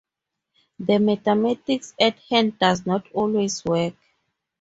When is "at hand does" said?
1.99-2.87